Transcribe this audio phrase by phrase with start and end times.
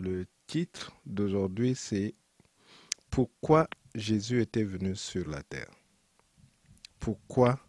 [0.00, 2.14] Le titre d'aujourd'hui, c'est
[3.10, 5.70] Pourquoi Jésus était venu sur la terre?
[6.98, 7.60] Pourquoi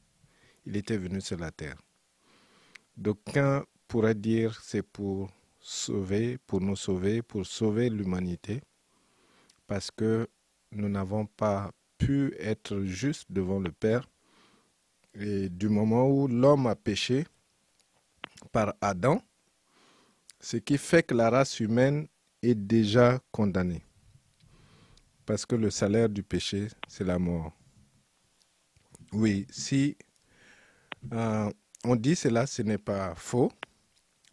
[0.65, 1.77] il était venu sur la terre?
[2.97, 8.61] D'aucuns pourraient dire c'est pour sauver, pour nous sauver, pour sauver l'humanité,
[9.67, 10.27] parce que
[10.71, 14.09] nous n'avons pas pu être justes devant le Père.
[15.13, 17.27] Et du moment où l'homme a péché
[18.51, 19.21] par Adam,
[20.39, 22.07] ce qui fait que la race humaine
[22.45, 23.83] est déjà condamnée.
[25.25, 27.51] Parce que le salaire du péché, c'est la mort.
[29.11, 29.97] Oui, si
[31.13, 31.51] euh,
[31.83, 33.51] on dit cela, ce n'est pas faux,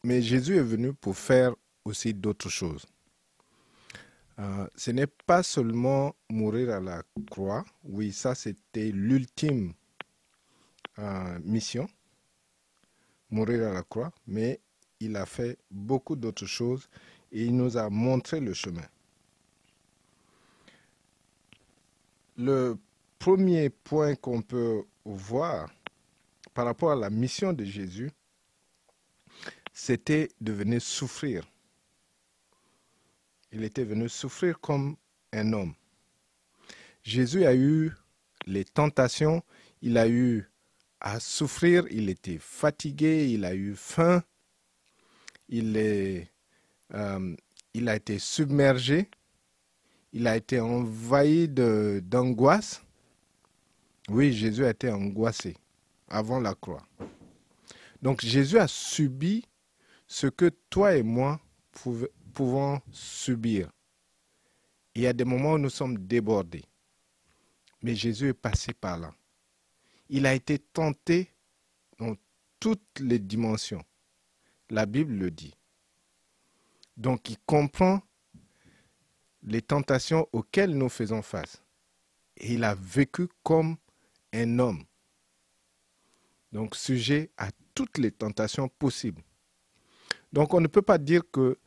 [0.03, 2.87] mais Jésus est venu pour faire aussi d'autres choses.
[4.39, 9.75] Euh, ce n'est pas seulement mourir à la croix, oui, ça c'était l'ultime
[10.99, 11.87] euh, mission,
[13.31, 14.61] mourir à la croix, mais
[15.01, 16.89] il a fait beaucoup d'autres choses
[17.33, 18.87] et il nous a montré le chemin.
[22.37, 22.77] Le
[23.19, 25.71] premier point qu'on peut voir
[26.55, 28.11] par rapport à la mission de Jésus,
[29.73, 31.49] c'était de venir souffrir.
[33.51, 34.97] Il était venu souffrir comme
[35.33, 35.75] un homme.
[37.03, 37.93] Jésus a eu
[38.47, 39.43] les tentations,
[39.81, 40.49] il a eu
[41.01, 44.23] à souffrir, il était fatigué, il a eu faim,
[45.49, 46.32] il, est,
[46.95, 47.35] euh,
[47.75, 49.11] il a été submergé,
[50.13, 52.83] il a été envahi d'angoisse.
[54.09, 55.57] Oui, Jésus a été angoissé
[56.09, 56.87] avant la croix.
[58.03, 59.47] Donc Jésus a subi
[60.07, 61.41] ce que toi et moi
[62.35, 63.71] pouvons subir.
[64.95, 66.65] Il y a des moments où nous sommes débordés.
[67.83, 69.15] Mais Jésus est passé par là.
[70.09, 71.31] Il a été tenté
[71.99, 72.15] dans
[72.61, 73.83] toutes les dimensions.
[74.69, 75.55] La Bible le dit.
[77.03, 78.01] Donc il comprend
[79.43, 81.61] les tentations auxquelles nous faisons face.
[82.37, 83.77] Il a vécu comme
[84.33, 84.85] un homme.
[86.53, 89.21] Donc sujet à toutes les tentations possibles.
[90.33, 91.59] Donc on ne peut pas dire que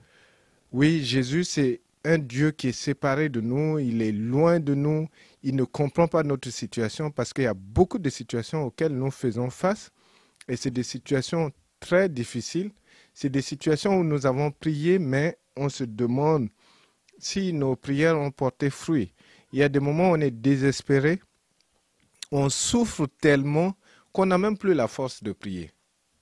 [0.72, 5.09] oui, Jésus c'est un Dieu qui est séparé de nous, il est loin de nous,
[5.44, 9.12] il ne comprend pas notre situation parce qu'il y a beaucoup de situations auxquelles nous
[9.12, 9.92] faisons face
[10.48, 11.52] et c'est des situations
[11.82, 12.72] très difficiles.
[13.16, 16.50] C'est des situations où nous avons prié, mais on se demande
[17.18, 19.14] si nos prières ont porté fruit.
[19.53, 21.22] Il y a des moments où on est désespéré,
[22.30, 23.74] on souffre tellement
[24.12, 25.72] qu'on n'a même plus la force de prier.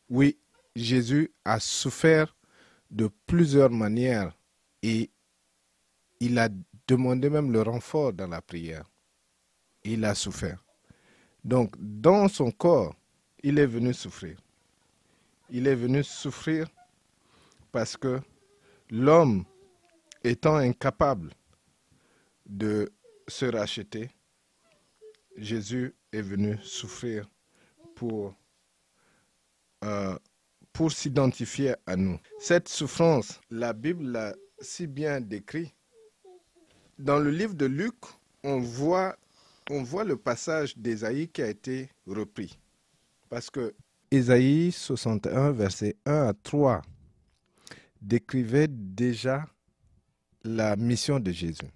[0.07, 0.37] Oui,
[0.75, 2.37] Jésus a souffert
[2.91, 4.37] de plusieurs manières
[4.83, 5.09] et
[6.19, 6.47] il a
[6.87, 8.87] demandé même le renfort dans la prière.
[9.83, 10.63] Il a souffert.
[11.43, 12.95] Donc, dans son corps,
[13.41, 14.37] il est venu souffrir.
[15.49, 16.67] Il est venu souffrir
[17.73, 18.21] parce que
[18.89, 19.43] l'homme
[20.23, 21.31] étant incapable
[22.45, 22.93] de
[23.27, 24.11] se racheter,
[25.35, 27.27] Jésus est venu souffrir
[27.95, 28.35] pour,
[29.83, 30.15] euh,
[30.71, 32.19] pour s'identifier à nous.
[32.39, 35.73] Cette souffrance, la Bible l'a si bien décrit.
[36.99, 37.95] Dans le livre de Luc,
[38.43, 39.17] on voit,
[39.71, 42.59] on voit le passage d'Ésaïe qui a été repris.
[43.29, 43.73] Parce que
[44.11, 46.83] Ésaïe 61, verset 1 à 3,
[48.03, 49.47] décrivait déjà
[50.43, 51.71] la mission de Jésus.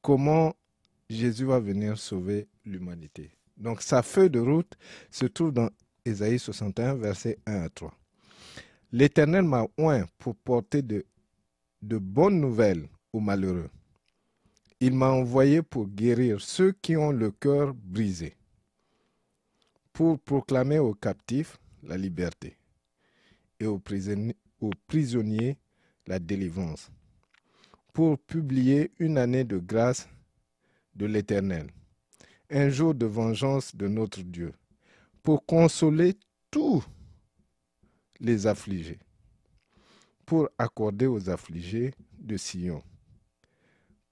[0.00, 0.54] Comment
[1.10, 3.30] Jésus va venir sauver l'humanité.
[3.56, 4.72] Donc sa feuille de route
[5.10, 5.68] se trouve dans
[6.04, 7.92] Ésaïe 61, verset 1 à 3.
[8.92, 11.04] L'Éternel m'a oint pour porter de,
[11.82, 13.70] de bonnes nouvelles aux malheureux.
[14.80, 18.34] Il m'a envoyé pour guérir ceux qui ont le cœur brisé,
[19.92, 22.56] pour proclamer aux captifs la liberté
[23.60, 24.36] et aux prisonniers,
[24.86, 25.58] prisonniers
[26.06, 26.90] la délivrance,
[27.92, 30.08] pour publier une année de grâce
[30.94, 31.68] de l'Éternel
[32.50, 34.52] un jour de vengeance de notre Dieu,
[35.22, 36.14] pour consoler
[36.50, 36.84] tous
[38.20, 38.98] les affligés,
[40.26, 42.82] pour accorder aux affligés de Sion,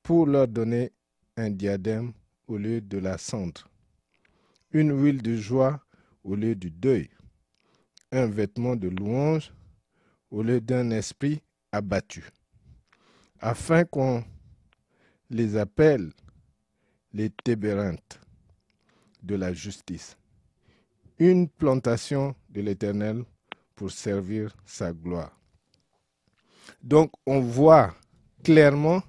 [0.03, 0.91] pour leur donner
[1.37, 2.13] un diadème
[2.47, 3.69] au lieu de la cendre,
[4.73, 5.85] une huile de joie
[6.25, 7.11] au lieu du deuil,
[8.11, 9.53] un vêtement de louange
[10.31, 11.43] au lieu d'un esprit
[11.73, 12.25] abattu,
[13.41, 14.25] afin qu'on
[15.29, 16.13] les appelle
[17.13, 18.21] les tébérinthes
[19.23, 20.17] de la justice,
[21.19, 23.25] une plantation de l'Éternel
[23.75, 25.37] pour servir sa gloire.
[26.83, 27.95] Donc on voit
[28.43, 29.03] clairement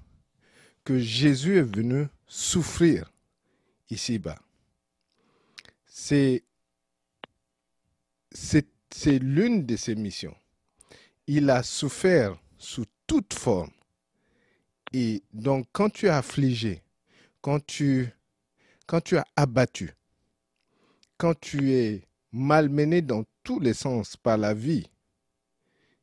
[0.84, 3.12] que Jésus est venu souffrir
[3.88, 4.38] ici-bas.
[5.86, 6.42] C'est
[9.04, 10.34] l'une de ses missions.
[11.26, 13.70] Il a souffert sous toute forme,
[14.92, 16.82] Et donc, quand tu es affligé,
[17.40, 18.08] quand tu,
[18.86, 19.94] quand tu es abattu,
[21.18, 22.02] quand tu es
[22.32, 24.88] malmené dans tous les sens par la vie,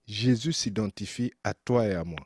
[0.07, 2.19] Jésus s'identifie à toi et à moi.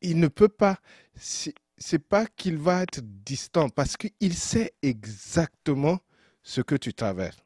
[0.00, 0.80] Il ne peut pas,
[1.16, 6.00] c'est pas qu'il va être distant parce qu'il sait exactement
[6.42, 7.38] ce que tu traverses.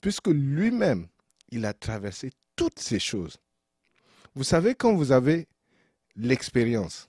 [0.00, 1.08] Puisque lui-même,
[1.50, 3.38] il a traversé toutes ces choses.
[4.34, 5.46] Vous savez, quand vous avez
[6.16, 7.08] l'expérience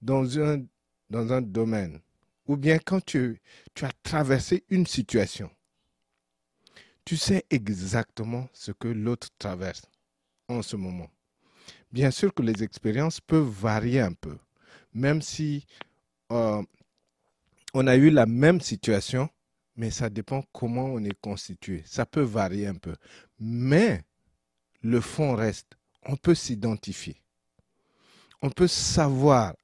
[0.00, 2.00] dans un, domaine,
[2.46, 3.40] ou bien quand tu,
[3.74, 5.50] tu as traversé une situation,
[7.04, 9.82] tu sais exactement ce que l'autre traverse
[10.48, 11.10] en ce moment.
[11.90, 14.36] Bien sûr que les expériences peuvent varier un peu,
[14.92, 15.66] même si
[16.30, 16.62] euh,
[17.74, 19.28] on a eu la même situation,
[19.76, 21.82] mais ça dépend comment on est constitué.
[21.86, 22.94] Ça peut varier un peu.
[23.38, 24.02] Mais
[24.82, 25.76] le fond reste.
[26.04, 27.20] On peut s'identifier.
[28.42, 29.54] On peut savoir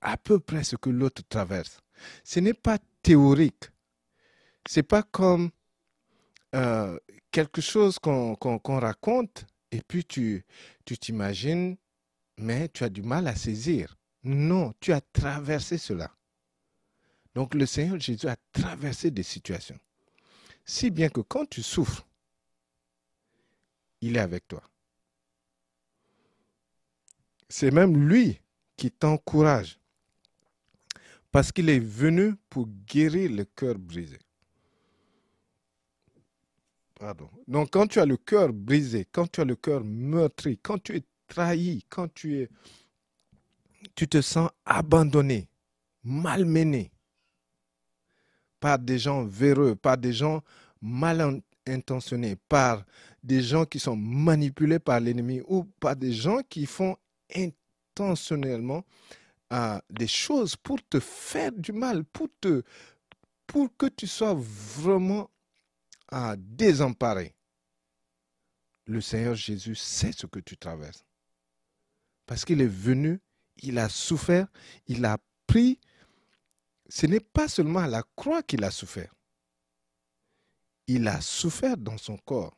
[0.00, 1.80] à peu près ce que l'autre traverse.
[2.24, 3.70] Ce n'est pas théorique.
[4.68, 5.50] C'est pas comme
[6.54, 6.98] euh,
[7.30, 8.36] quelque chose qu'on
[8.78, 10.44] raconte et puis tu
[10.84, 11.76] t'imagines,
[12.38, 13.96] mais tu as du mal à saisir.
[14.24, 16.10] Non, tu as traversé cela.
[17.34, 19.78] Donc le Seigneur Jésus a traversé des situations.
[20.64, 22.06] Si bien que quand tu souffres,
[24.02, 24.62] il est avec toi.
[27.48, 28.40] C'est même lui
[28.76, 29.78] qui t'encourage
[31.30, 34.18] parce qu'il est venu pour guérir le cœur brisé.
[36.94, 37.30] Pardon.
[37.48, 40.96] Donc quand tu as le cœur brisé, quand tu as le cœur meurtri, quand tu
[40.96, 42.48] es trahi, quand tu es
[43.96, 45.48] tu te sens abandonné,
[46.04, 46.92] malmené
[48.60, 50.42] par des gens véreux, par des gens
[50.80, 52.84] mal intentionnés, par
[53.22, 56.96] des gens qui sont manipulés par l'ennemi ou par des gens qui font
[57.34, 58.84] intentionnellement
[59.52, 62.62] euh, des choses pour te faire du mal, pour, te,
[63.46, 65.30] pour que tu sois vraiment
[66.12, 67.34] euh, désemparé.
[68.86, 71.04] Le Seigneur Jésus sait ce que tu traverses.
[72.26, 73.20] Parce qu'il est venu,
[73.62, 74.48] il a souffert,
[74.86, 75.78] il a pris.
[76.88, 79.12] Ce n'est pas seulement la croix qu'il a souffert.
[80.86, 82.56] Il a souffert dans son corps.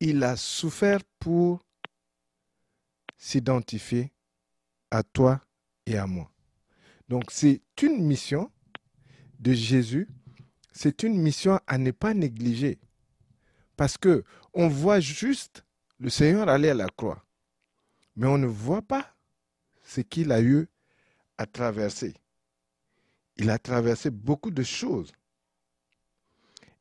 [0.00, 1.64] Il a souffert pour
[3.16, 4.12] s'identifier
[4.90, 5.40] à toi
[5.86, 6.30] et à moi.
[7.08, 8.50] Donc c'est une mission
[9.38, 10.08] de Jésus,
[10.72, 12.78] c'est une mission à ne pas négliger.
[13.76, 14.24] Parce que
[14.54, 15.64] on voit juste
[15.98, 17.24] le Seigneur aller à la croix,
[18.16, 19.14] mais on ne voit pas
[19.82, 20.68] ce qu'il a eu
[21.36, 22.14] à traverser.
[23.36, 25.12] Il a traversé beaucoup de choses.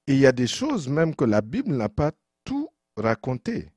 [0.09, 2.11] Et il y a des choses même que la Bible n'a pas
[2.44, 2.67] tout
[2.97, 3.69] raconté.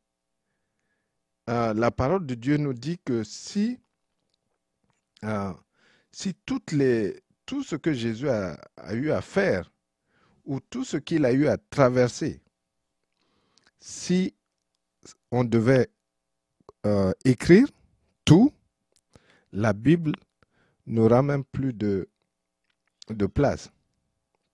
[1.51, 3.79] Euh, la parole de Dieu nous dit que si,
[5.25, 5.53] euh,
[6.47, 8.57] tout ce que Jésus a,
[8.95, 9.71] eu à faire,
[10.47, 12.41] ou tout ce qu'il a eu à traverser,
[13.79, 14.35] si
[15.31, 15.91] on devait
[16.87, 17.69] euh, écrire
[18.25, 18.51] tout,
[19.53, 20.13] la Bible
[20.87, 22.07] n'aura même plus de
[23.35, 23.71] place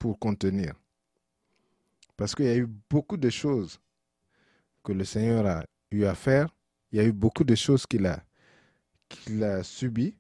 [0.01, 0.75] pour contenir.
[2.19, 3.81] Parce qu'il y a eu beaucoup de choses
[4.85, 6.49] que le Seigneur a eu à faire
[6.93, 10.15] il y a eu beaucoup de choses qu'il a, subies,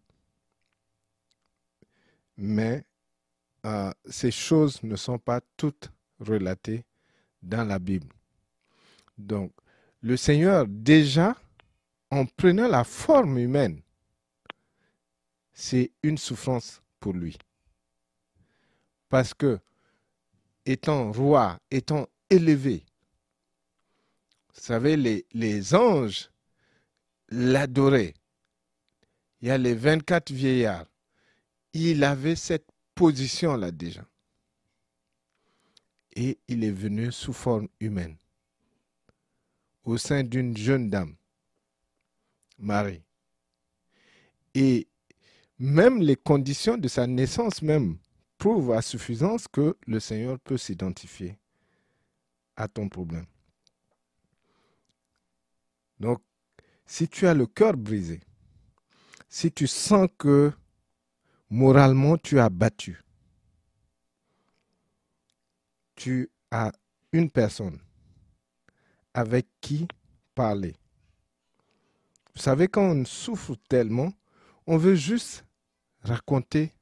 [2.36, 2.84] mais
[3.66, 5.90] euh, ces choses ne sont pas toutes
[6.20, 6.84] relatées
[7.42, 8.08] dans la Bible.
[9.16, 9.52] Donc,
[10.00, 11.36] le Seigneur, déjà,
[12.10, 13.80] en prenant la forme humaine,
[15.52, 17.36] c'est une souffrance pour lui.
[19.08, 19.58] Parce que,
[20.68, 22.84] étant roi, étant élevé,
[24.54, 26.30] vous savez, les, anges
[27.28, 28.12] l'adorer.
[29.40, 30.86] Il y a les 24 vieillards.
[31.72, 34.04] Il avait cette position-là déjà.
[36.16, 38.16] Et il est venu sous forme humaine,
[39.84, 41.14] au sein d'une jeune dame,
[42.58, 43.04] Marie.
[44.54, 44.88] Et
[45.58, 47.96] même les conditions de sa naissance même
[48.38, 51.38] prouvent à suffisance que le Seigneur peut s'identifier
[52.56, 53.26] à ton problème.
[56.00, 56.22] Donc,
[56.86, 58.20] si tu as le cœur brisé,
[59.28, 60.52] si tu sens que
[61.50, 63.02] moralement tu as battu,
[65.96, 66.72] tu as
[67.12, 67.80] une personne
[69.12, 69.88] avec qui
[70.34, 70.76] parler.
[72.34, 74.12] Vous savez, quand on souffre tellement,
[74.68, 75.44] on veut juste
[76.02, 76.72] raconter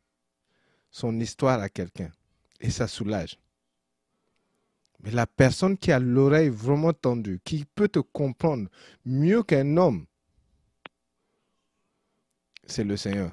[0.96, 2.10] son histoire à quelqu'un
[2.58, 3.38] et ça soulage.
[5.00, 8.70] Mais la personne qui a l'oreille vraiment tendue, qui peut te comprendre
[9.04, 10.06] mieux qu'un homme,
[12.64, 13.30] c'est le Seigneur.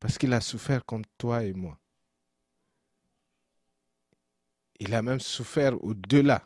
[0.00, 1.78] Parce qu'il a souffert comme toi et moi.
[4.80, 6.42] Il a même souffert au-delà.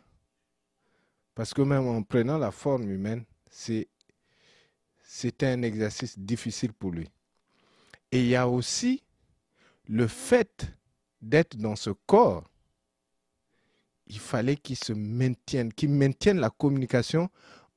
[1.34, 3.86] Parce que même en prenant la forme humaine, c'était
[5.46, 7.08] un exercice difficile pour lui.
[8.10, 9.02] Et il y a aussi
[9.88, 10.72] le fait
[11.20, 12.48] d'être dans ce corps.
[14.06, 17.30] Il fallait qu'il se maintienne, qu'il maintienne la communication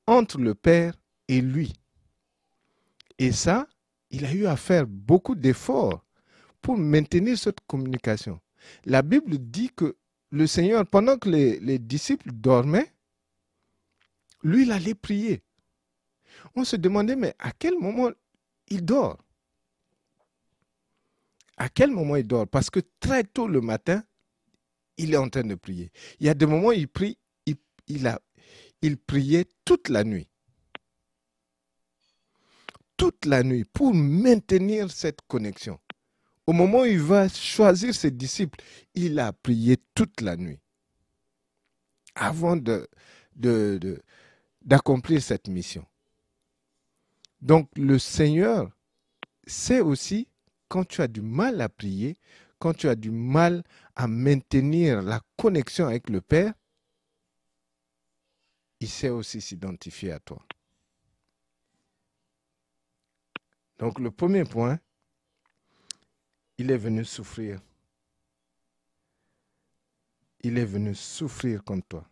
[0.07, 0.95] entre le Père
[1.27, 1.73] et lui.
[3.17, 3.67] Et ça,
[4.09, 6.03] il a eu à faire beaucoup d'efforts
[6.61, 8.39] pour maintenir cette communication.
[8.85, 9.95] La Bible dit que
[10.31, 12.91] le Seigneur, pendant que les, disciples dormaient,
[14.43, 15.43] lui, il allait prier.
[16.55, 18.09] On se demandait, mais à quel moment
[18.67, 19.24] il dort?
[21.57, 22.47] À quel moment il dort?
[22.47, 24.03] Parce que très tôt le matin,
[24.97, 25.91] il est en train de prier.
[26.19, 27.17] Il y a des moments où il prie,
[27.87, 28.19] il, a,
[28.81, 30.27] il priait toute la nuit.
[32.97, 35.79] Toute la nuit pour maintenir cette connexion.
[36.47, 38.59] Au moment où il va choisir ses disciples,
[38.93, 40.59] il a prié toute la nuit
[42.15, 42.87] avant de,
[44.61, 45.85] d'accomplir cette mission.
[47.41, 48.71] Donc le Seigneur
[49.45, 50.27] sait aussi
[50.75, 52.17] quand tu as du mal à prier,
[52.59, 53.63] quand tu as du mal
[53.95, 56.53] à maintenir la connexion avec le Père,
[58.81, 60.45] il sait aussi s'identifier à toi.
[63.79, 64.77] Donc le premier point,
[66.57, 67.61] il est venu souffrir.
[70.41, 72.05] Il est venu souffrir comme toi.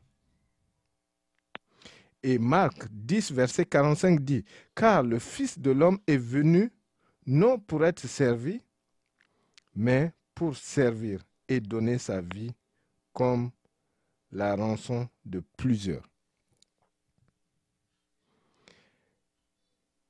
[2.23, 6.71] Et Marc 10, verset 45 dit, Car le Fils de l'homme est venu
[7.25, 8.61] non pour être servi,
[9.75, 12.53] mais pour servir et donner sa vie
[13.11, 13.51] comme
[14.31, 16.07] la rançon de plusieurs.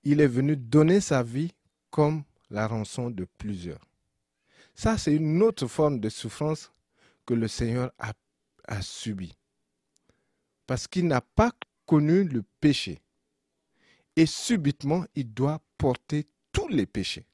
[0.03, 1.53] Il est venu donner sa vie
[1.89, 3.86] comme la rançon de plusieurs.
[4.75, 6.72] Ça, c'est une autre forme de souffrance
[7.25, 8.13] que le Seigneur a,
[8.67, 9.38] a subi.
[10.65, 11.51] Parce qu'il n'a pas
[11.86, 13.01] connu le péché.
[14.15, 17.25] Et subitement, il doit porter tous les péchés.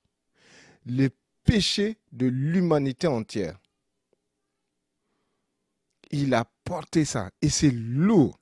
[0.85, 1.11] Les
[1.43, 3.59] péchés de l'humanité entière.
[6.09, 7.29] Il a porté ça.
[7.43, 8.39] Et c'est lourd.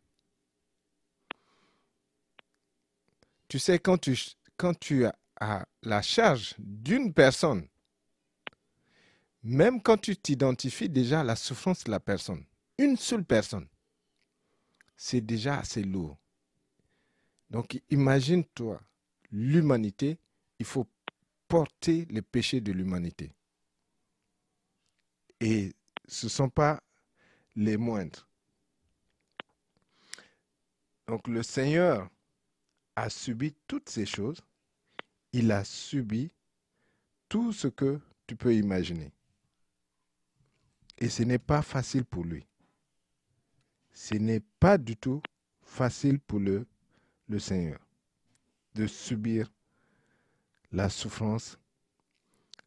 [3.49, 4.17] Tu sais, quand tu,
[4.55, 5.05] quand tu
[5.39, 7.67] as la charge d'une personne,
[9.43, 12.43] même quand tu t'identifies déjà à la souffrance de la personne,
[12.77, 13.67] une seule personne,
[14.97, 16.17] c'est déjà assez lourd.
[17.49, 18.81] Donc imagine-toi,
[19.31, 20.19] l'humanité,
[20.59, 20.87] il faut
[21.47, 23.31] porter les péchés de l'humanité.
[25.39, 25.73] Et
[26.07, 26.81] ce ne sont pas
[27.55, 28.27] les moindres.
[31.07, 32.09] Donc le Seigneur
[32.95, 34.41] a subi toutes ces choses.
[35.31, 36.31] Il a subi
[37.29, 39.11] tout ce que tu peux imaginer.
[40.97, 42.45] Et ce n'est pas facile pour lui.
[43.93, 45.21] Ce n'est pas du tout
[45.61, 46.65] facile pour le,
[47.27, 47.79] le Seigneur
[48.73, 49.51] de subir
[50.71, 51.57] la souffrance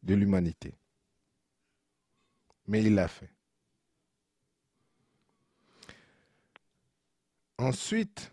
[0.03, 0.73] de l'humanité.
[2.67, 3.29] Mais il l'a fait.
[7.57, 8.31] Ensuite,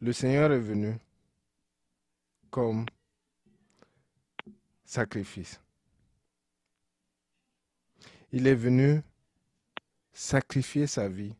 [0.00, 0.96] le Seigneur est venu
[2.50, 2.86] comme
[4.84, 5.60] sacrifice.
[8.32, 9.02] Il est venu
[10.12, 11.34] sacrifier sa vie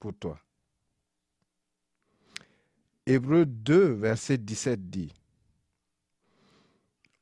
[0.00, 0.43] pour toi.
[3.06, 5.12] Hébreu 2, verset 17 dit,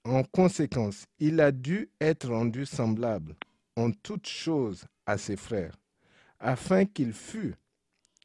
[0.05, 3.35] En conséquence, il a dû être rendu semblable
[3.75, 5.75] en toutes choses à ses frères,
[6.39, 7.57] afin qu'il fût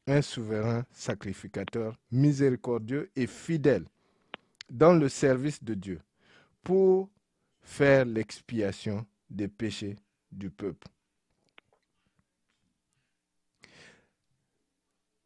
[0.06, 3.86] un souverain sacrificateur miséricordieux et fidèle
[4.70, 6.00] dans le service de Dieu
[6.62, 7.10] pour
[7.60, 9.96] faire l'expiation des péchés
[10.30, 10.86] du peuple.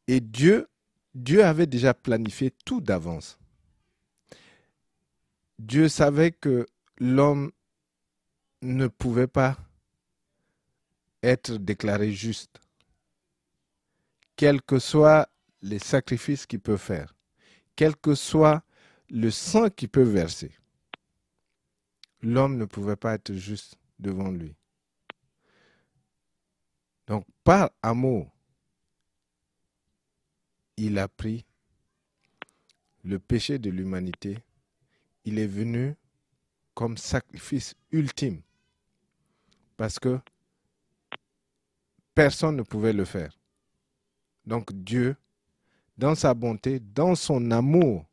[0.09, 0.67] Et Dieu,
[1.15, 3.39] Dieu avait déjà planifié tout d'avance.
[5.59, 6.67] Dieu savait que
[6.99, 7.53] l'homme
[8.63, 9.59] ne pouvait pas
[11.23, 12.61] être déclaré juste,
[14.37, 15.29] quels que soient
[15.61, 17.15] les sacrifices qu'il peut faire,
[17.77, 18.65] quel que soit
[19.09, 20.53] le sang qu'il peut verser.
[22.23, 24.57] L'homme ne pouvait pas être juste devant lui.
[27.07, 28.33] Donc, par amour,
[30.87, 31.45] il a pris
[33.05, 34.39] le péché de l'humanité.
[35.25, 35.95] Il est venu
[36.75, 38.43] comme sacrifice ultime.
[39.77, 40.19] Parce que
[42.15, 43.39] personne ne pouvait le faire.
[44.45, 45.17] Donc Dieu,
[45.97, 48.07] dans sa bonté, dans son amour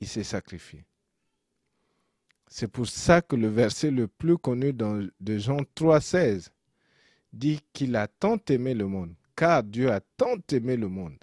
[0.00, 0.84] il s'est sacrifié.
[2.48, 6.48] C'est pour ça que le verset le plus connu de Jean 3,16
[7.32, 11.16] dit qu'il a tant aimé le monde, car Dieu a tant aimé le monde,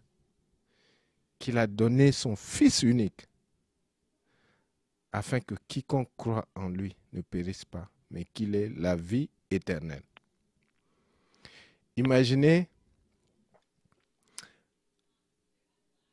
[1.38, 3.28] qu'il a donné son Fils unique,
[5.12, 10.02] afin que quiconque croit en lui ne périsse pas, mais qu'il ait la vie éternelle.
[11.96, 12.68] Imaginez,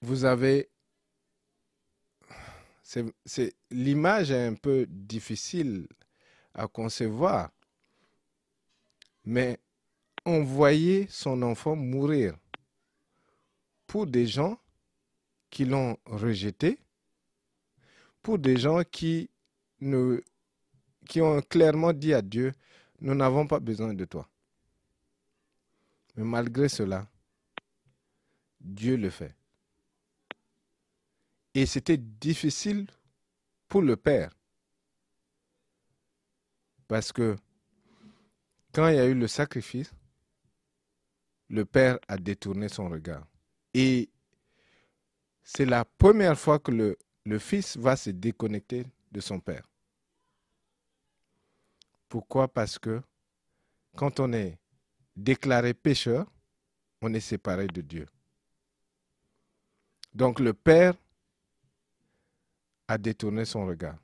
[0.03, 0.69] vous avez...
[2.83, 5.89] C'est, l'image est un peu difficile
[6.53, 7.51] à concevoir,
[9.25, 9.59] mais
[10.25, 12.37] on voyait son enfant mourir
[13.87, 14.59] pour des gens
[15.51, 16.79] qui l'ont rejeté,
[18.23, 19.31] pour des gens qui,
[21.07, 22.53] qui ont clairement dit à Dieu,
[23.01, 24.29] nous n'avons pas besoin de toi.
[26.17, 27.07] Mais malgré cela,
[28.61, 29.35] Dieu le fait.
[31.55, 32.87] Et c'était difficile
[33.69, 34.33] pour le Père.
[36.89, 37.37] Parce que
[38.73, 39.93] quand il y a eu le sacrifice,
[41.49, 43.27] le Père a détourné son regard.
[43.75, 44.09] Et
[45.43, 49.67] c'est la première fois que le, Fils va se déconnecter de son Père.
[52.09, 52.49] Pourquoi?
[52.49, 53.03] Parce que
[53.97, 54.59] quand on est
[55.17, 56.31] déclaré pécheur,
[57.01, 58.07] on est séparé de Dieu.
[60.15, 60.95] Donc le Père
[62.89, 63.99] a détourné son regard.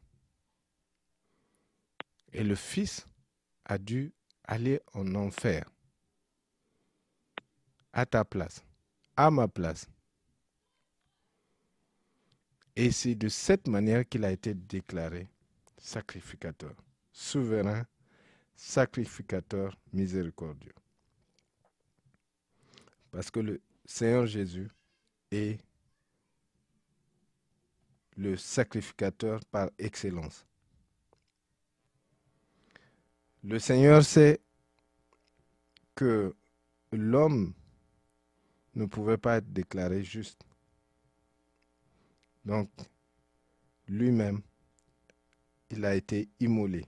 [2.33, 3.07] Et le Fils
[3.65, 4.13] a dû
[4.45, 5.65] aller en enfer
[7.93, 8.65] à ta place,
[9.17, 9.87] à ma place.
[12.77, 15.29] Et c'est de cette manière qu'il a été déclaré
[15.79, 16.75] sacrificateur,
[17.13, 17.85] souverain,
[18.55, 20.75] sacrificateur miséricordieux.
[23.11, 24.69] Parce que le Seigneur Jésus
[25.31, 25.59] est
[28.17, 30.47] le sacrificateur par excellence.
[33.43, 34.41] Le Seigneur sait
[35.95, 36.37] que
[36.93, 37.55] l'homme
[38.81, 40.43] ne pouvait pas être déclaré juste.
[42.45, 42.71] Donc,
[43.87, 44.41] lui-même,
[45.71, 46.87] il a été immolé.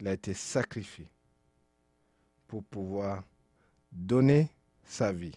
[0.00, 1.08] Il a été sacrifié
[2.46, 3.24] pour pouvoir
[3.92, 4.50] donner
[4.84, 5.34] sa vie.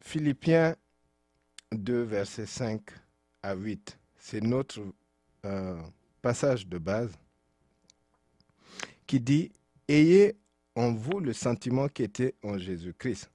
[0.00, 0.76] Philippiens
[1.72, 2.80] 2, versets 5
[3.42, 4.80] à 8, c'est notre
[5.44, 5.82] euh,
[6.22, 7.12] passage de base
[9.06, 9.52] qui dit
[9.88, 10.36] Ayez
[10.74, 13.30] en vous le sentiment qui était en Jésus-Christ,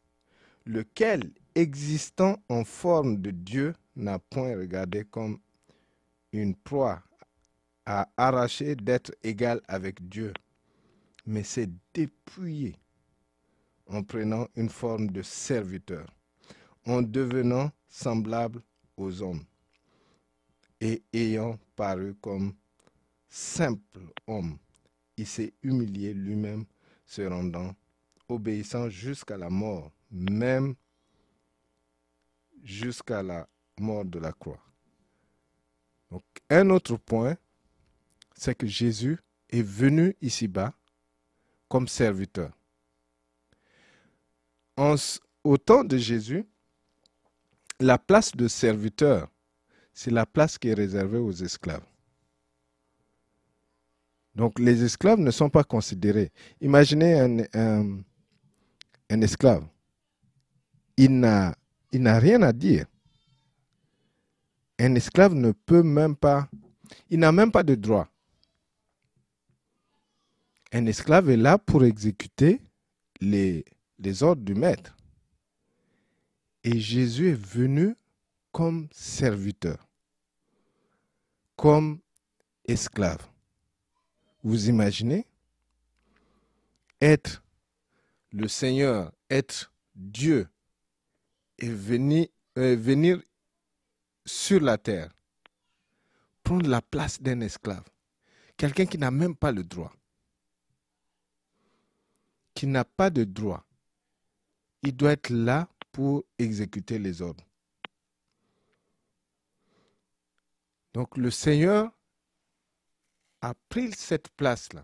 [0.65, 5.39] lequel, existant en forme de Dieu, n'a point regardé comme
[6.33, 7.01] une proie
[7.85, 10.33] à arracher d'être égal avec Dieu,
[11.25, 12.75] mais s'est dépouillé
[13.87, 16.05] en prenant une forme de serviteur,
[16.85, 18.61] en devenant semblable
[18.97, 19.45] aux hommes,
[20.81, 22.53] et ayant paru comme
[23.29, 24.57] simple homme
[25.21, 26.65] il s'est humilié lui-même,
[27.05, 27.75] se rendant,
[28.27, 30.73] obéissant jusqu'à la mort, même
[32.63, 33.47] jusqu'à la
[33.79, 34.59] mort de la croix.
[36.09, 37.37] Donc, un autre point,
[38.35, 40.73] c'est que Jésus est venu ici-bas
[41.69, 42.51] comme serviteur.
[44.75, 44.95] En,
[45.43, 46.45] au temps de Jésus,
[47.79, 49.29] la place de serviteur,
[49.93, 51.85] c'est la place qui est réservée aux esclaves.
[54.35, 56.31] Donc les esclaves ne sont pas considérés.
[56.61, 57.19] Imaginez
[57.53, 58.03] un,
[59.09, 59.65] esclave.
[60.97, 61.55] Il n'a,
[61.91, 62.85] rien à dire.
[64.79, 66.49] Un esclave ne peut même pas,
[67.09, 68.07] il n'a même pas de droit.
[70.71, 72.61] Un esclave est là pour exécuter
[73.19, 73.65] les
[74.21, 74.95] ordres du maître.
[76.63, 77.95] Et Jésus est venu
[78.51, 79.87] comme serviteur,
[81.55, 81.99] comme
[82.65, 83.30] esclave.
[84.43, 85.27] Vous imaginez
[86.99, 87.43] être
[88.31, 90.47] le Seigneur, être Dieu
[91.57, 92.27] et venir,
[92.57, 93.21] euh, venir
[94.25, 95.11] sur la terre,
[96.43, 97.83] prendre la place d'un esclave,
[98.57, 99.93] quelqu'un qui n'a même pas le droit,
[102.53, 103.65] qui n'a pas de droit.
[104.81, 107.45] Il doit être là pour exécuter les ordres.
[110.93, 111.91] Donc le Seigneur
[113.41, 114.83] a pris cette place-là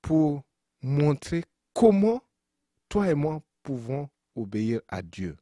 [0.00, 0.42] pour
[0.82, 2.22] montrer comment
[2.88, 5.36] toi et moi pouvons obéir à Dieu.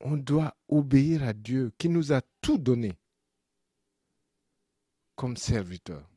[0.00, 2.96] On doit obéir à Dieu qui nous a tout donné
[5.16, 6.08] comme serviteur.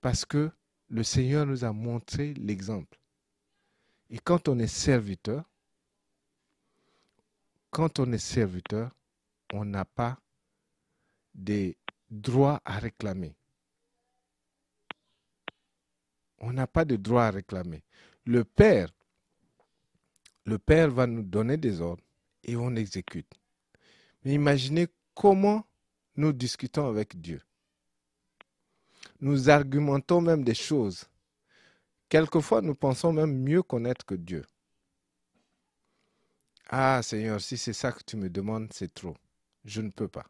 [0.00, 0.52] Parce que
[0.88, 3.00] le Seigneur nous a montré l'exemple.
[4.10, 5.44] Et quand on est serviteur,
[7.70, 8.94] quand on est serviteur,
[9.52, 10.20] on n'a pas
[11.36, 11.76] des
[12.10, 13.36] droits à réclamer.
[16.38, 17.82] On n'a pas de droits à réclamer.
[18.24, 18.92] Le Père,
[20.44, 22.02] le Père va nous donner des ordres
[22.42, 23.32] et on exécute.
[24.24, 25.66] Mais imaginez comment
[26.16, 27.40] nous discutons avec Dieu.
[29.20, 31.04] Nous argumentons même des choses.
[32.08, 34.44] Quelquefois, nous pensons même mieux connaître que Dieu.
[36.68, 39.16] Ah Seigneur, si c'est ça que tu me demandes, c'est trop.
[39.64, 40.26] Je ne peux pas.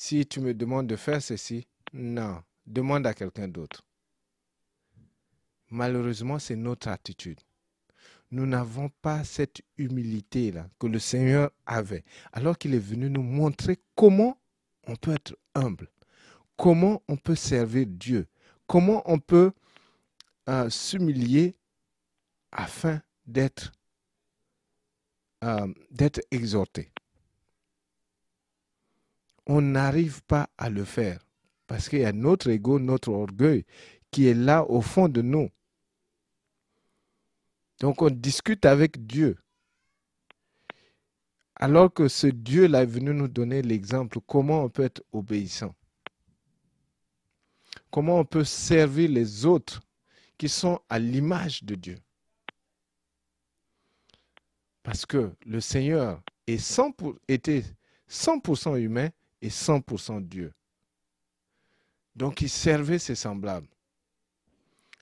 [0.00, 3.82] Si tu me demandes de faire ceci, non, demande à quelqu'un d'autre.
[5.70, 7.40] Malheureusement, c'est notre attitude.
[8.30, 13.80] Nous n'avons pas cette humilité-là que le Seigneur avait, alors qu'il est venu nous montrer
[13.96, 14.38] comment
[14.86, 15.88] on peut être humble,
[16.56, 18.28] comment on peut servir Dieu,
[18.68, 19.50] comment on peut
[20.48, 21.56] euh, s'humilier
[22.52, 23.72] afin d'être
[25.42, 26.92] euh, d'être exhorté.
[29.48, 31.18] On n'arrive pas à le faire
[31.66, 33.64] parce qu'il y a notre ego, notre orgueil
[34.10, 35.48] qui est là au fond de nous.
[37.80, 39.36] Donc on discute avec Dieu.
[41.56, 45.74] Alors que ce Dieu-là est venu nous donner l'exemple, comment on peut être obéissant?
[47.90, 49.80] Comment on peut servir les autres
[50.36, 51.98] qui sont à l'image de Dieu?
[54.82, 56.96] Parce que le Seigneur est 100
[57.28, 57.64] était
[58.08, 60.52] 100% humain et 100% Dieu.
[62.14, 63.68] Donc il servait ses semblables.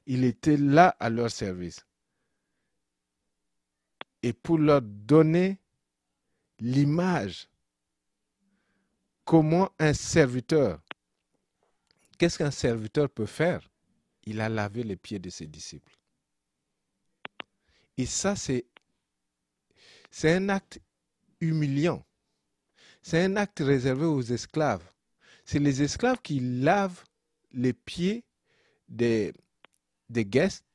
[0.07, 1.85] Il était là à leur service.
[4.23, 5.59] Et pour leur donner
[6.59, 7.49] l'image,
[9.25, 10.81] comment un serviteur,
[12.19, 13.69] qu'est-ce qu'un serviteur peut faire?
[14.25, 15.97] Il a lavé les pieds de ses disciples.
[17.97, 18.67] Et ça, c'est,
[20.11, 20.81] c'est un acte
[21.41, 22.06] humiliant.
[23.09, 24.83] C'est un acte réservé aux esclaves.
[25.45, 27.05] C'est les esclaves qui lavent
[27.53, 28.25] les pieds
[28.89, 29.33] des,
[30.11, 30.67] guests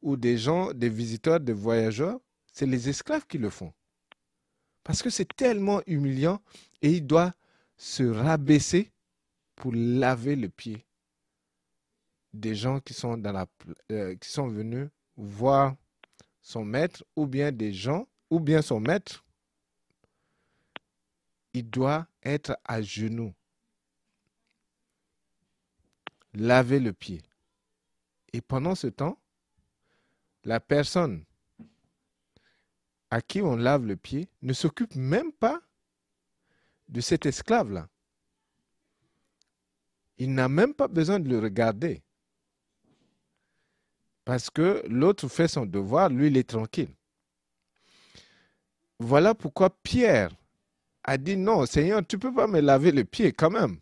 [0.00, 2.18] ou des gens, des visiteurs, des voyageurs.
[2.50, 3.74] C'est les esclaves qui le font.
[4.84, 6.40] Parce que c'est tellement humiliant
[6.80, 7.34] et il doit
[7.76, 8.90] se rabaisser
[9.54, 10.82] pour laver le pied
[12.32, 13.46] des gens qui sont, dans la,
[13.92, 15.76] euh, qui sont venus voir
[16.40, 19.25] son maître ou bien des gens ou bien son maître.
[21.56, 23.32] Il doit être à genoux,
[26.34, 27.22] laver le pied.
[28.34, 29.18] Et pendant ce temps,
[30.44, 31.24] la personne
[33.08, 35.62] à qui on lave le pied ne s'occupe même pas
[36.90, 37.88] de cet esclave-là.
[40.18, 42.02] Il n'a même pas besoin de le regarder.
[44.26, 46.94] Parce que l'autre fait son devoir, lui, il est tranquille.
[48.98, 50.36] Voilà pourquoi Pierre
[51.06, 53.78] a dit non, Seigneur, tu ne peux pas me laver le pied quand même.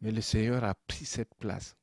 [0.00, 1.76] Mais le Seigneur a pris cette place.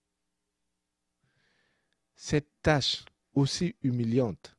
[2.15, 4.55] Cette tâche aussi humiliante,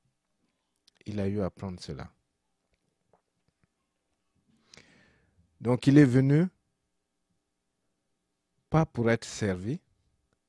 [1.07, 2.11] il a eu à prendre cela.
[5.61, 6.49] Donc il est venu
[8.69, 9.81] pas pour être servi,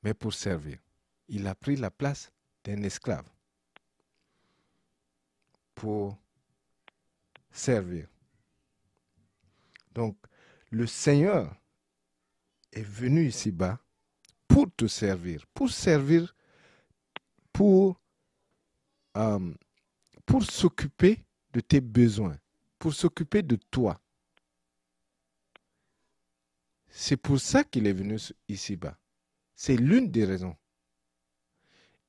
[0.02, 0.78] mais pour servir
[1.32, 2.30] il a pris la place
[2.64, 3.26] d'un esclave
[5.74, 6.18] pour
[7.50, 8.06] servir.
[9.94, 10.16] Donc,
[10.70, 11.54] le Seigneur
[12.72, 13.78] est venu ici-bas
[14.48, 16.34] pour te servir, pour servir,
[17.52, 18.00] pour,
[19.16, 19.54] euh,
[20.24, 22.38] pour s'occuper de tes besoins,
[22.78, 24.00] pour s'occuper de toi.
[26.88, 28.98] C'est pour ça qu'il est venu ici-bas.
[29.54, 30.56] C'est l'une des raisons.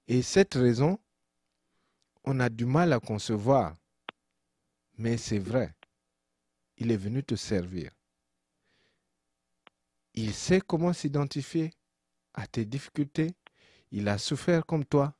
[0.07, 0.99] Et cette raison,
[2.25, 3.75] on a du mal à concevoir.
[4.97, 5.73] Mais c'est vrai.
[6.83, 7.95] Il est venu te servir.
[10.15, 11.71] Il sait comment s'identifier
[12.33, 13.33] à tes difficultés.
[13.91, 15.17] Il a souffert comme toi.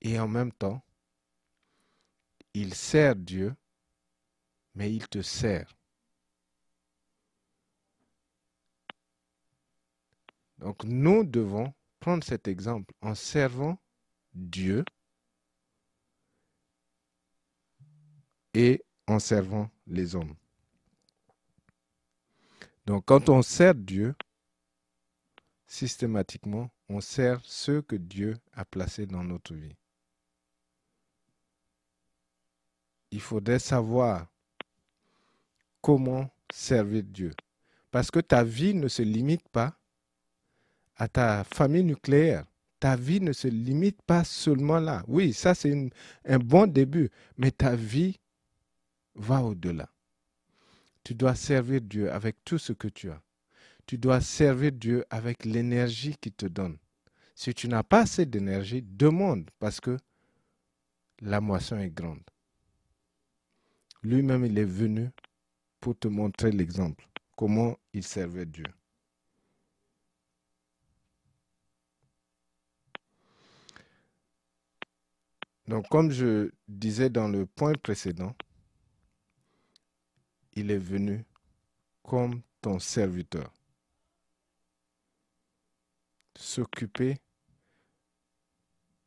[0.00, 0.84] Et en même temps,
[2.54, 3.54] il sert Dieu,
[4.74, 5.76] mais il te sert.
[10.58, 13.80] Donc nous devons prendre cet exemple en servant
[14.32, 14.84] Dieu
[18.54, 20.34] et en servant les hommes.
[22.86, 24.14] Donc quand on sert Dieu,
[25.66, 29.74] systématiquement, on sert ceux que Dieu a placés dans notre vie.
[33.10, 34.26] Il faudrait savoir
[35.80, 37.32] comment servir Dieu.
[37.90, 39.78] Parce que ta vie ne se limite pas
[40.96, 42.44] à ta famille nucléaire.
[42.84, 45.02] ta vie ne se limite pas seulement là.
[45.08, 45.90] Oui, ça c'est
[46.26, 48.20] un bon début, mais ta vie
[49.14, 49.88] va au-delà.
[51.02, 53.20] Tu dois servir Dieu avec tout ce que tu as.
[53.86, 56.78] Tu dois servir Dieu avec l'énergie qu'il te donne.
[57.34, 59.98] Si tu n'as pas assez d'énergie, demande parce que
[61.20, 62.22] la moisson est grande.
[64.02, 65.10] Lui-même, il est venu
[65.80, 68.64] pour te montrer l'exemple, comment il servait Dieu.
[75.66, 78.34] Donc, comme je disais dans le point précédent,
[80.54, 81.24] il est venu
[82.02, 83.52] comme ton serviteur.
[86.36, 87.18] S'occuper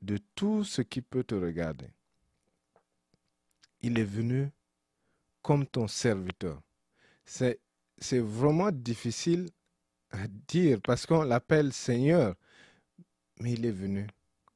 [0.02, 1.90] de tout ce qui peut te regarder.
[3.82, 4.52] Il est venu
[5.42, 6.62] comme ton serviteur.
[7.26, 7.60] C'est,
[8.12, 9.50] vraiment difficile
[10.12, 12.36] à dire parce qu'on l'appelle Seigneur,
[13.40, 14.08] mais il est venu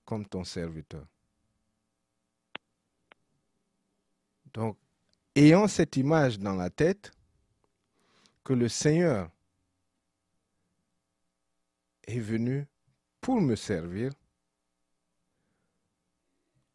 [0.06, 1.06] comme ton serviteur.
[4.54, 4.78] Donc,
[5.36, 7.12] ayant cette image dans la tête,
[8.44, 9.30] que le Seigneur
[12.04, 12.68] est venu
[13.22, 14.12] pour me servir,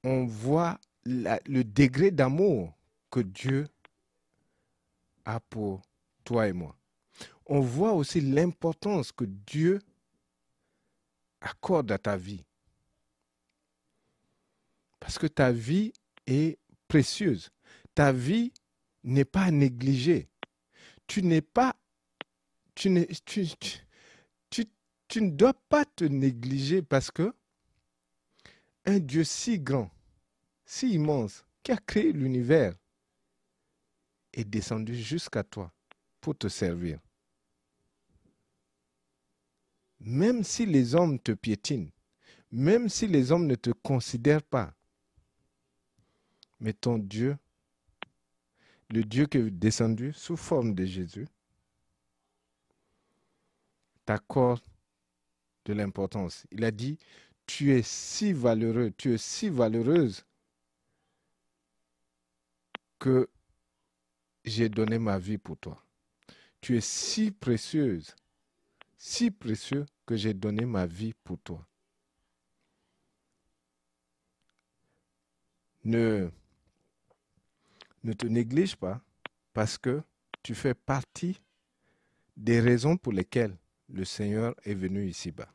[0.05, 2.73] on voit le degré d'amour
[3.11, 3.69] que Dieu
[5.25, 5.83] a pour
[6.25, 6.77] toi et moi.
[7.47, 9.81] On voit aussi l'importance que Dieu
[11.41, 12.45] accorde à ta vie.
[15.01, 15.93] Parce que ta vie
[16.27, 17.51] est précieuse
[17.97, 18.53] ta vie
[19.05, 20.29] n'est pas négligée.
[21.07, 21.75] Tu n'es pas,
[22.75, 24.67] tu, tu,
[25.09, 27.35] tu, ne dois pas te négliger parce que
[28.85, 29.91] un Dieu si grand,
[30.67, 32.77] si immense, qui a créé l'univers,
[34.35, 35.73] est descendu jusqu'à toi
[36.21, 37.01] pour te servir.
[40.01, 41.91] Même si les hommes te piétinent,
[42.53, 44.75] même si les hommes ne te considèrent pas,
[46.61, 47.39] mais ton Dieu
[48.91, 51.27] le Dieu qui est descendu sous forme de Jésus
[54.05, 54.63] t'accorde
[55.65, 56.47] de l'importance.
[56.53, 56.99] Il a dit,
[57.47, 60.25] tu es si valeureux, tu es si valeureuse
[62.99, 63.29] que
[64.45, 65.83] j'ai donné ma vie pour toi.
[66.61, 68.15] Tu es si précieuse,
[68.97, 71.67] si précieux que j'ai donné ma vie pour toi.
[75.85, 76.31] Ne
[78.07, 79.01] ne te néglige pas
[79.53, 80.01] parce que
[80.43, 81.41] tu fais partie
[82.37, 83.57] des raisons pour lesquelles
[83.89, 85.49] le Seigneur est venu ici-bas.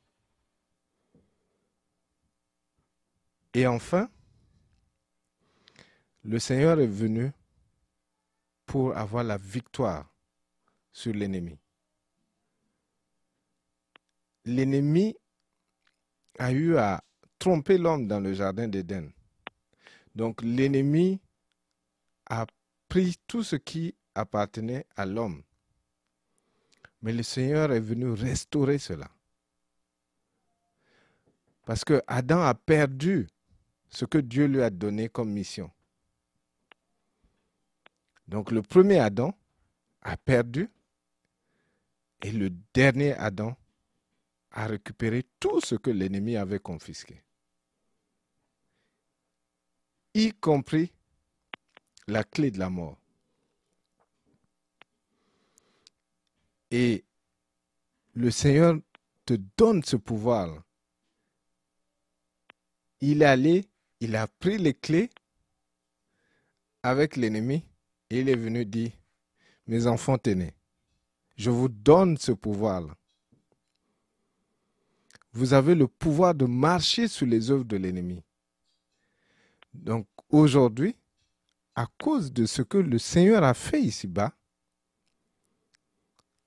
[3.54, 4.10] Et enfin,
[6.24, 7.32] le Seigneur est venu
[8.66, 10.14] pour avoir la victoire
[10.92, 11.58] sur l'ennemi.
[14.44, 15.16] L'ennemi
[16.38, 17.02] a eu à
[17.40, 19.10] tromper l'homme dans le jardin d'Éden.
[20.16, 21.22] Donc l'ennemi
[22.32, 22.48] a
[22.88, 25.44] pris tout ce qui appartenait à l'homme.
[27.02, 29.12] Mais le Seigneur est venu restaurer cela.
[31.66, 33.28] Parce que Adam a perdu
[33.90, 35.70] ce que Dieu lui a donné comme mission.
[38.30, 39.38] Donc le premier Adam
[40.02, 40.70] a perdu
[42.22, 43.58] et le dernier Adam
[44.52, 47.24] a récupéré tout ce que l'ennemi avait confisqué,
[50.14, 50.92] y compris
[52.12, 52.98] la clé de la mort.
[56.70, 57.04] Et
[58.14, 58.78] le Seigneur
[59.26, 60.64] te donne ce pouvoir.
[63.00, 63.66] Il est allé,
[64.00, 65.10] il a pris les clés
[66.84, 67.64] avec l'ennemi
[68.10, 68.92] et il est venu dire,
[69.68, 70.54] mes enfants tenez,
[71.38, 72.96] je vous donne ce pouvoir-là.
[75.34, 78.22] Vous avez le pouvoir de marcher sur les œuvres de l'ennemi.
[79.74, 80.96] Donc aujourd'hui,
[81.76, 84.34] à cause de ce que le Seigneur a fait ici-bas,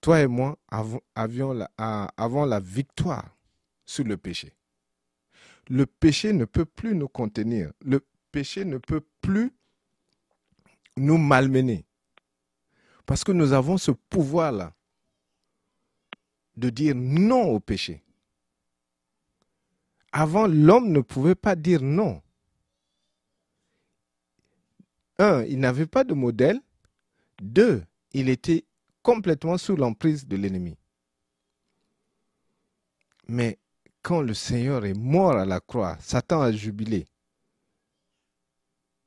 [0.00, 0.58] toi et moi
[1.14, 1.70] avions la,
[2.16, 3.34] avons la victoire
[3.86, 4.52] sur le péché.
[5.68, 7.72] Le péché ne peut plus nous contenir.
[7.80, 9.50] Le péché ne peut plus
[10.96, 11.86] nous malmener.
[13.06, 14.74] Parce que nous avons ce pouvoir-là
[16.56, 18.02] de dire non au péché.
[20.12, 22.22] Avant, l'homme ne pouvait pas dire non
[25.18, 26.60] un, il n'avait pas de modèle.
[27.40, 28.64] Deux, il était
[29.02, 30.76] complètement sous l'emprise de l'ennemi.
[33.28, 33.58] Mais
[34.02, 37.06] quand le Seigneur est mort à la croix, Satan a jubilé.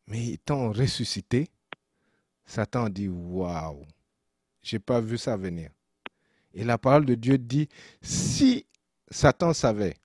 [0.08, 1.50] Mais étant ressuscité,
[2.46, 3.86] Satan dit Waouh,
[4.62, 5.70] j'ai pas vu ça venir.
[6.54, 7.67] Et la parole de Dieu dit
[8.02, 8.65] Si
[9.10, 9.98] Satan savait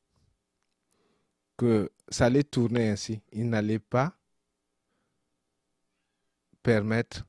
[1.56, 3.22] que ça allait tourner ainsi.
[3.32, 4.14] Il n'allait pas
[6.62, 7.26] permettre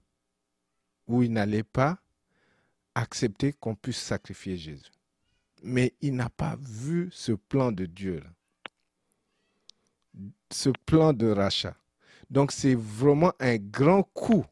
[1.07, 1.99] ou il n'allait pas
[2.95, 4.91] accepter qu'on puisse sacrifier Jésus.
[5.63, 8.29] Mais il n'a pas vu ce plan de Dieu, là.
[10.51, 11.75] ce plan de rachat.
[12.29, 14.45] Donc c'est vraiment un grand coup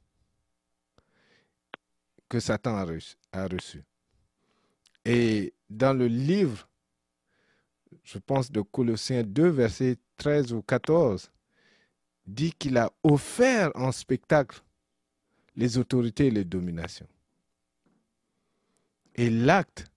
[2.30, 3.84] que Satan a reçu.
[5.04, 6.67] Et dans le livre,
[8.04, 11.32] je pense de Colossiens 2, versets 13 ou 14,
[12.26, 14.62] dit qu'il a offert en spectacle
[15.56, 17.08] les autorités et les dominations.
[19.16, 19.92] Et l'acte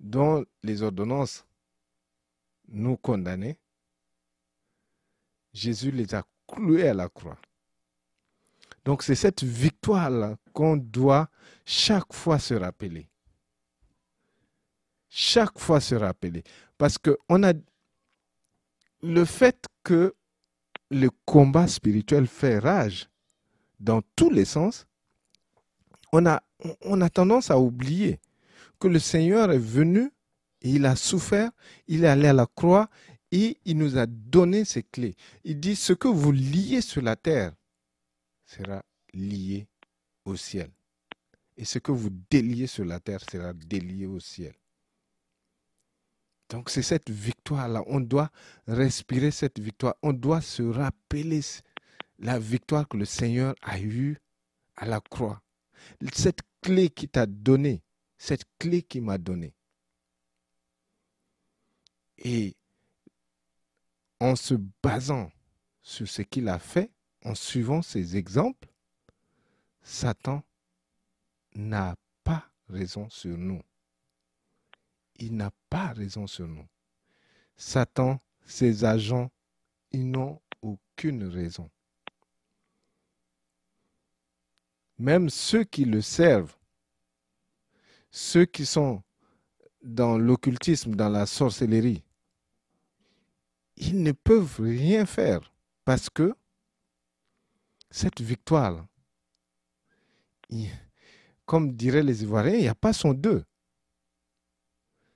[0.00, 1.46] dont les ordonnances
[2.68, 3.58] nous condamnaient,
[5.52, 7.38] Jésus les a cloués à la croix.
[8.84, 11.28] Donc c'est cette victoire-là qu'on doit
[11.64, 13.08] chaque fois se rappeler.
[15.08, 16.42] Chaque fois se rappeler.
[16.78, 17.52] Parce que a
[19.02, 20.14] le fait que
[20.90, 23.08] le combat spirituel fait rage
[23.82, 24.86] dans tous les sens,
[26.12, 26.40] on a,
[27.10, 28.20] tendance à oublier
[28.78, 30.10] que le Seigneur est venu,
[30.60, 31.50] il a souffert,
[31.88, 32.88] il est allé à la croix
[33.32, 35.16] et il nous a donné ses clés.
[35.44, 37.52] Il dit, ce que vous liez sur la terre
[38.44, 39.66] sera lié
[40.24, 40.70] au ciel.
[41.56, 44.54] Et ce que vous déliez sur la terre sera délié au ciel.
[46.50, 47.82] Donc c'est cette victoire-là.
[47.86, 48.30] On doit
[48.66, 49.94] respirer cette victoire.
[50.02, 51.40] On doit se rappeler
[52.22, 54.16] la victoire que le Seigneur a eue
[54.76, 55.42] à la croix.
[56.12, 57.82] Cette clé qui t'a donnée,
[58.16, 59.54] cette clé qui m'a donnée.
[62.18, 62.56] Et
[64.20, 65.32] en se basant
[65.82, 66.92] sur ce qu'il a fait,
[67.24, 68.68] en suivant ses exemples,
[69.82, 70.44] Satan
[71.56, 73.60] n'a pas raison sur nous.
[75.16, 76.66] Il n'a pas raison sur nous.
[77.56, 79.30] Satan, ses agents,
[79.90, 81.68] ils n'ont aucune raison.
[85.02, 86.56] Même ceux qui le servent,
[88.12, 89.02] ceux qui sont
[89.82, 92.04] dans l'occultisme, dans la sorcellerie,
[93.76, 95.52] ils ne peuvent rien faire
[95.84, 96.36] parce que
[97.90, 98.86] cette victoire,
[101.46, 103.44] comme diraient les Ivoiriens, il n'y a pas son deux.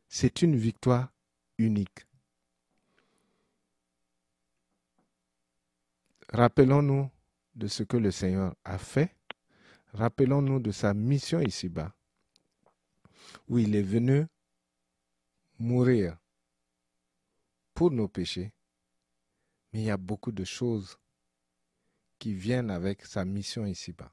[0.09, 1.12] C'est une victoire
[1.59, 2.07] unique.
[6.31, 7.09] Rappelons-nous
[7.55, 9.15] de ce que le Seigneur a fait
[9.96, 11.90] Rappelons-nous de sa mission ici-bas,
[13.48, 14.26] où il est venu
[15.59, 16.18] mourir
[17.72, 18.52] pour nos péchés.
[19.72, 20.98] Mais il y a beaucoup de choses
[22.18, 24.12] qui viennent avec sa mission ici-bas.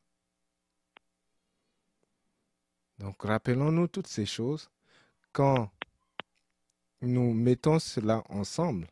[2.99, 4.69] Donc rappelons-nous toutes ces choses.
[5.33, 5.69] Quand
[7.01, 8.87] nous mettons cela ensemble,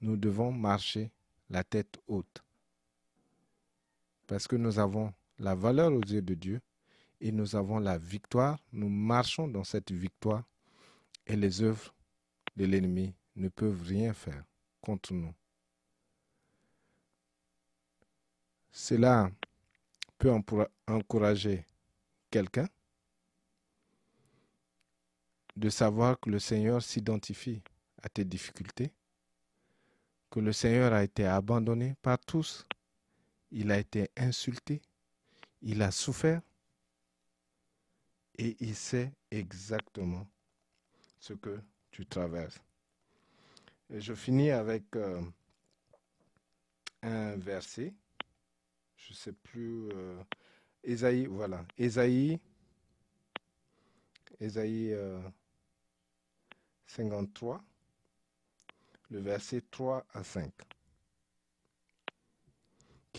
[0.00, 1.10] nous devons marcher
[1.48, 2.44] la tête haute.
[4.28, 6.60] Parce que nous avons la valeur aux yeux de Dieu
[7.20, 8.58] et nous avons la victoire.
[8.72, 10.44] Nous marchons dans cette victoire
[11.26, 11.94] et les œuvres
[12.56, 14.44] de l'ennemi ne peuvent rien faire
[14.80, 15.34] contre nous.
[18.70, 19.30] Cela
[20.18, 20.30] peut
[20.86, 21.64] encourager
[22.30, 22.68] quelqu'un
[25.56, 27.62] de savoir que le Seigneur s'identifie
[28.02, 28.92] à tes difficultés,
[30.30, 32.66] que le Seigneur a été abandonné par tous,
[33.50, 34.80] il a été insulté,
[35.62, 36.40] il a souffert
[38.38, 40.26] et il sait exactement
[41.18, 42.60] ce que tu traverses.
[43.90, 45.20] Je finis avec euh,
[47.02, 47.92] un verset.
[48.96, 49.88] Je ne sais plus.
[49.92, 50.22] Euh,
[50.84, 51.64] Ésaïe, voilà.
[51.76, 52.38] Ésaïe.
[54.40, 54.96] Ésaïe
[56.86, 57.58] 53, euh,
[59.10, 60.69] le verset 3 à 5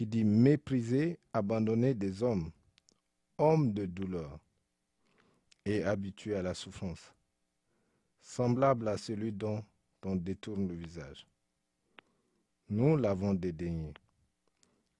[0.02, 2.50] qui dit mépriser, abandonner des hommes,
[3.38, 4.40] hommes de douleur
[5.64, 7.14] et habitués à la souffrance,
[8.20, 9.64] semblable à celui dont
[10.02, 11.28] on détourne le visage.
[12.70, 13.94] Nous l'avons dédaigné.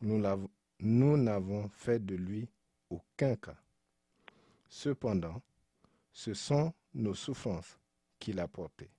[0.02, 2.48] Nous n'avons fait de lui
[2.92, 3.58] aucun cas.
[4.70, 5.42] Cependant,
[6.14, 7.80] ce sont nos souffrances
[8.20, 8.92] qu'il a portées.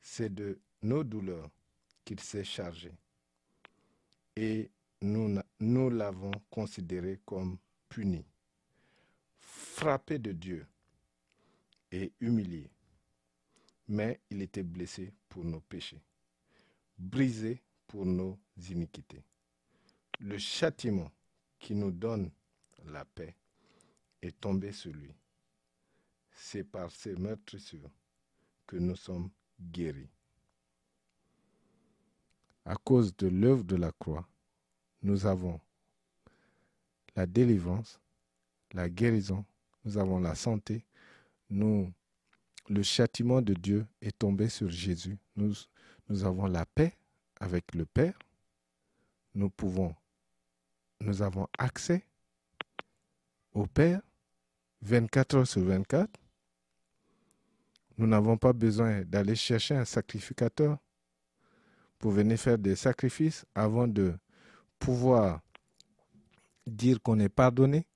[0.00, 1.50] C'est de nos douleurs
[2.04, 2.92] qu'il s'est chargé
[4.36, 4.70] et
[5.00, 8.24] nous, l'avons considéré comme puni,
[9.38, 10.66] frappé de Dieu
[11.92, 12.70] et humilié.
[13.88, 16.02] Mais il était blessé pour nos péchés,
[16.98, 18.38] brisé pour nos
[18.70, 19.22] iniquités.
[20.18, 21.12] Le châtiment
[21.58, 22.30] qui nous donne
[22.86, 23.36] la paix
[24.22, 25.14] est tombé sur lui.
[26.32, 27.90] C'est par ces meurtrissures
[28.66, 29.30] que nous sommes
[29.60, 30.10] guéris.
[32.66, 34.26] à cause de l'œuvre de la croix,
[35.06, 35.60] nous avons
[37.14, 38.00] la délivrance,
[38.72, 39.44] la guérison,
[39.84, 40.84] nous avons la santé,
[41.48, 41.92] nous,
[42.68, 45.16] le châtiment de Dieu est tombé sur Jésus.
[45.36, 45.54] Nous,
[46.08, 46.96] nous avons la paix
[47.38, 48.18] avec le Père.
[49.32, 49.94] Nous pouvons,
[51.00, 52.04] nous avons accès
[53.52, 54.02] au Père
[54.82, 56.10] 24 heures sur 24.
[57.96, 60.78] Nous n'avons pas besoin d'aller chercher un sacrificateur
[62.00, 64.18] pour venir faire des sacrifices avant de
[64.78, 65.40] pouvoir
[66.66, 67.86] dire qu'on est pardonné.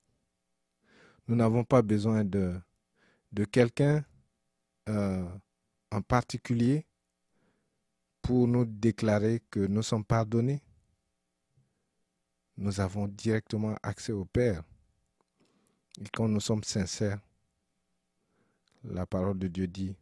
[1.26, 2.60] Nous n'avons pas besoin de,
[3.52, 4.04] quelqu'un
[4.88, 5.28] euh,
[5.90, 6.86] en particulier
[8.22, 10.62] pour nous déclarer que nous sommes pardonnés.
[12.56, 14.62] Nous avons directement accès au Père.
[16.00, 17.20] Et quand nous sommes sincères,
[18.84, 19.96] la parole de Dieu dit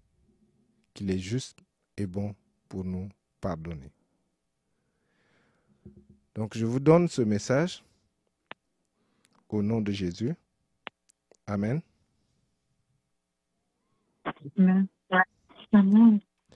[0.95, 1.59] qu'il est juste
[1.97, 2.35] et bon
[2.69, 3.09] pour nous
[3.41, 3.93] pardonner.
[6.39, 7.83] Donc je vous donne ce message
[9.49, 10.37] au nom de Jésus.
[11.49, 11.81] Amen.